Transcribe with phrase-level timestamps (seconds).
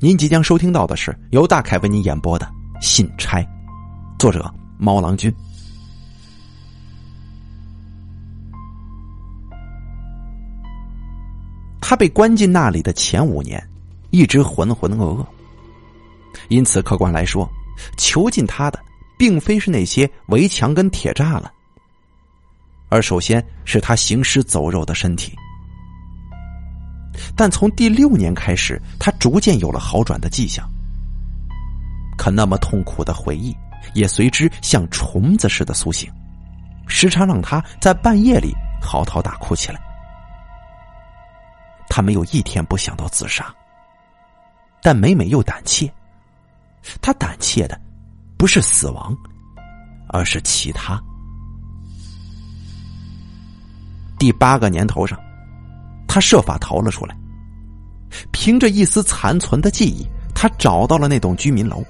[0.00, 2.46] 您即将收听到的是由大凯为您演播的
[2.80, 3.40] 《信差》，
[4.16, 5.34] 作者猫郎君。
[11.80, 13.60] 他被关进那里的前五年，
[14.10, 15.26] 一直浑浑噩噩。
[16.48, 17.50] 因此，客观来说，
[17.96, 18.78] 囚禁他的
[19.18, 21.52] 并非是那些围墙跟铁栅栏，
[22.88, 25.36] 而首先是他行尸走肉的身体。
[27.38, 30.68] 但从第六年开始，他逐渐有了好转的迹象。
[32.16, 33.56] 可那么痛苦的回忆
[33.94, 36.10] 也随之像虫子似的苏醒，
[36.88, 39.80] 时常让他在半夜里嚎啕大哭起来。
[41.88, 43.54] 他没有一天不想到自杀，
[44.82, 45.88] 但每每又胆怯。
[47.00, 47.80] 他胆怯的
[48.36, 49.16] 不是死亡，
[50.08, 51.00] 而是其他。
[54.18, 55.16] 第八个年头上。
[56.10, 57.14] 他设法逃了出来，
[58.32, 61.82] 凭着一丝残存的记忆，他找到了那栋居民楼，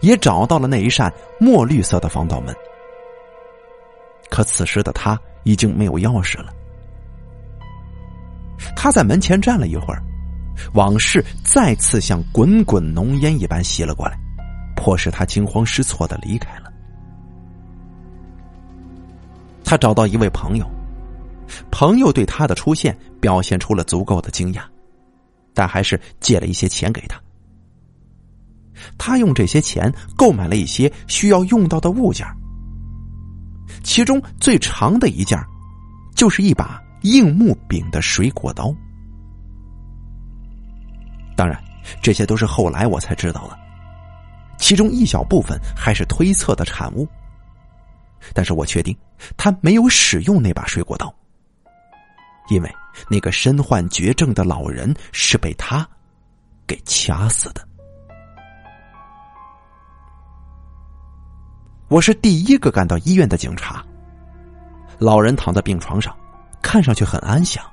[0.00, 2.54] 也找到了那一扇墨绿色的防盗门。
[4.30, 6.52] 可此时的他已经没有钥匙了。
[8.76, 10.02] 他在门前站了一会儿，
[10.74, 14.18] 往事再次像滚滚浓烟一般袭了过来，
[14.76, 16.72] 迫使他惊慌失措的离开了。
[19.64, 20.66] 他找到一位朋友。
[21.70, 24.62] 朋友对他的出现表现出了足够的惊讶，
[25.54, 27.20] 但还是借了一些钱给他。
[28.98, 32.26] 他用这些钱购买了一些需要用到的物件，
[33.84, 35.38] 其中最长的一件
[36.14, 38.74] 就是一把硬木柄的水果刀。
[41.36, 41.62] 当然，
[42.02, 43.58] 这些都是后来我才知道的，
[44.58, 47.06] 其中一小部分还是推测的产物。
[48.34, 48.96] 但是我确定
[49.36, 51.12] 他没有使用那把水果刀。
[52.48, 52.74] 因为
[53.08, 55.86] 那个身患绝症的老人是被他
[56.66, 57.66] 给掐死的。
[61.88, 63.84] 我是第一个赶到医院的警察。
[64.98, 66.16] 老人躺在病床上，
[66.62, 67.64] 看上去很安详，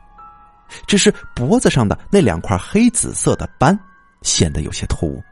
[0.87, 3.77] 只是脖子上的那两块黑紫色的斑
[4.21, 5.23] 显得有些突兀。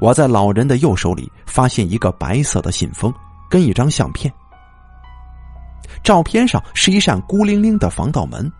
[0.00, 3.12] 我在老人的右手里发现一个白色的信封
[3.48, 4.32] 跟一张相片。
[6.02, 8.50] 照片上是一扇孤零零的防盗门，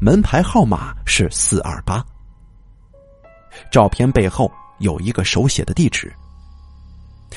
[0.00, 2.04] 门牌号码是四二八。
[3.70, 6.12] 照片背后有一个手写的地址。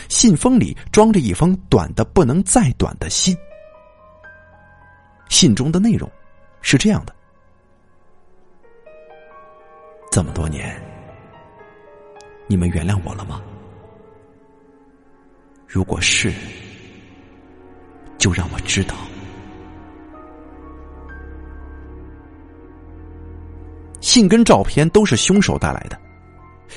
[0.09, 3.35] 信封里装着一封短的不能再短的信。
[5.27, 6.09] 信中的内容
[6.61, 7.15] 是这样的：
[10.11, 10.79] 这么多年，
[12.47, 13.41] 你们原谅我了吗？
[15.67, 16.31] 如果是，
[18.27, 18.93] 就让我知道。
[24.01, 25.97] 信跟照片都是凶手带来的，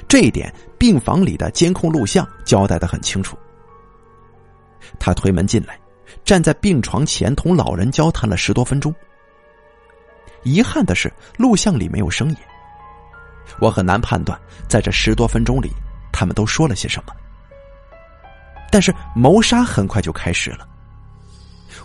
[0.06, 3.36] 这一点病房里的监控录像交代的很清楚。
[4.96, 5.76] 他推门进来，
[6.24, 8.94] 站在病床前同老人交谈了十多分钟。
[10.44, 12.36] 遗憾的是，录像里没有声音，
[13.58, 15.68] 我很难判断在这十多分钟里
[16.12, 17.12] 他们都说了些什么。
[18.70, 20.68] 但是谋杀很快就开始了。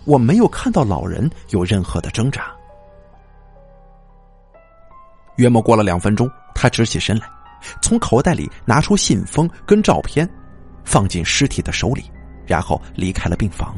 [0.05, 2.53] 我没有看到老人有任何的挣扎。
[5.37, 7.27] 约莫过了两分钟，他直起身来，
[7.81, 10.29] 从口袋里拿出信封跟照片，
[10.83, 12.09] 放进尸体的手里，
[12.45, 13.75] 然后离开了病房。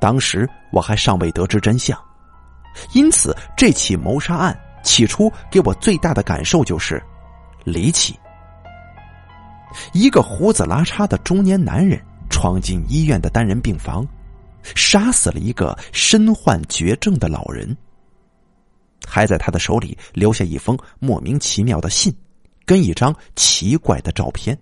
[0.00, 1.98] 当时我还尚未得知真相，
[2.92, 7.02] 因此这起谋杀案起初给我最大的感受就是
[7.64, 8.18] 离奇。
[9.92, 12.00] 一个胡子拉碴的中年男人。
[12.32, 14.04] 闯进医院的单人病房，
[14.74, 17.76] 杀死了一个身患绝症的老人，
[19.06, 22.12] 还在他的手里留下一封莫名其妙的信，
[22.64, 24.58] 跟一张奇怪的照片。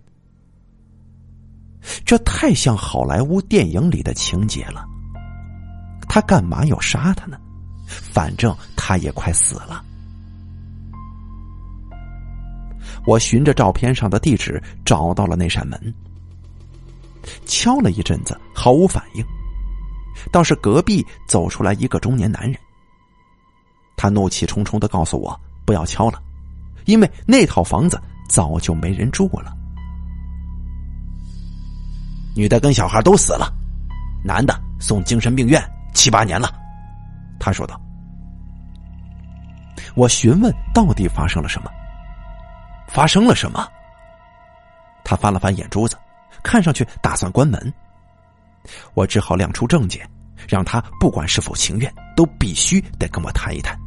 [2.04, 4.84] 这太像好莱坞电影里的情节了。
[6.06, 7.38] 他干嘛要杀他呢？
[7.86, 9.82] 反正他也快死了。
[13.06, 15.94] 我循着照片上的地址找到了那扇门。
[17.46, 19.24] 敲了一阵子，毫无反应。
[20.30, 22.58] 倒是隔壁走出来一个中年男人，
[23.96, 26.20] 他怒气冲冲的告诉我不要敲了，
[26.84, 29.56] 因为那套房子早就没人住了。
[32.36, 33.52] 女的跟小孩都死了，
[34.24, 35.62] 男的送精神病院
[35.94, 36.52] 七八年了。
[37.38, 37.80] 他说道。
[39.96, 41.70] 我询问到底发生了什么？
[42.86, 43.66] 发生了什么？
[45.02, 45.96] 他翻了翻眼珠子。
[46.42, 47.72] 看上去打算关门，
[48.94, 50.08] 我只好亮出证件，
[50.48, 53.78] 让他不管是否情愿，都必须得跟我谈一谈。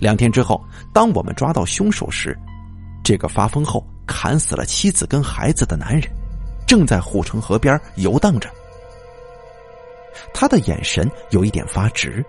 [0.00, 2.38] 两天之后，当我们抓到凶手时，
[3.02, 6.08] 这个发疯后砍死了妻子跟孩子的男人，
[6.66, 8.48] 正在护城河边游荡着。
[10.34, 12.24] 他的眼神有一点发直，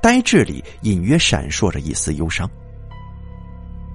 [0.00, 2.48] 呆滞里隐约闪烁着一丝忧伤。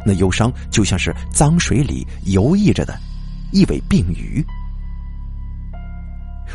[0.06, 2.98] 那忧伤就像是脏水里游弋着的
[3.52, 4.46] 一尾病鱼。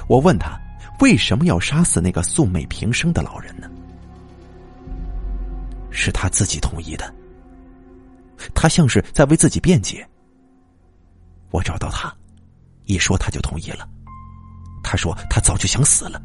[0.08, 0.58] 我问他
[1.00, 3.68] 为什么要杀死那个素昧平生的老人呢？
[5.90, 7.14] 是他自己同意的。
[8.54, 10.06] 他像是在为自己辩解。
[11.50, 12.12] 我找到他，
[12.84, 13.88] 一说他就同意了。
[14.82, 16.20] 他说他早就想死了。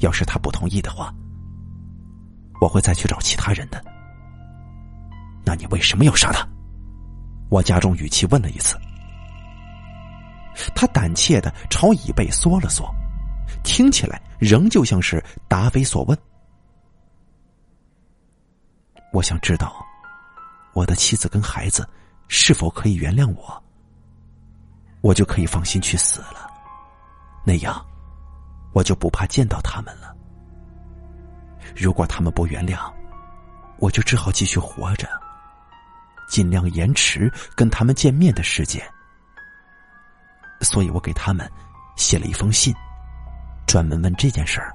[0.00, 1.12] 要是他不同意的话，
[2.60, 3.82] 我会再去找其他人的。
[5.44, 6.46] 那你为什么要杀他？
[7.50, 8.76] 我加重语气问了一次。
[10.74, 12.88] 他胆怯的朝椅背缩了缩，
[13.62, 16.16] 听起来仍旧像是答非所问。
[19.12, 19.84] 我想知道，
[20.72, 21.88] 我的妻子跟孩子
[22.28, 23.62] 是否可以原谅我，
[25.02, 26.50] 我就可以放心去死了。
[27.44, 27.84] 那样，
[28.72, 30.16] 我就不怕见到他们了。
[31.76, 32.92] 如果他们不原谅，
[33.78, 35.08] 我就只好继续活着，
[36.28, 38.82] 尽量延迟跟他们见面的时间。
[40.60, 41.50] 所以我给他们
[41.96, 42.74] 写了一封信，
[43.66, 44.72] 专门问这件事儿。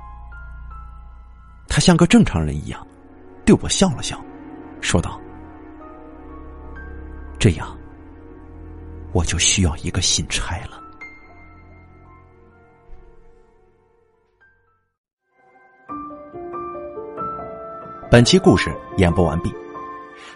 [1.68, 2.86] 他像个正常人一样，
[3.46, 4.20] 对我笑了笑。
[4.82, 5.20] 说道
[7.40, 7.78] ：“这样，
[9.12, 10.80] 我就需要一个信差了。”
[18.10, 19.54] 本期故事演播完毕。